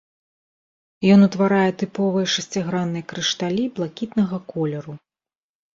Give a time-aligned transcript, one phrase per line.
[1.15, 4.93] Ён утварае тыповыя шасцігранныя крышталі блакітнага колеру.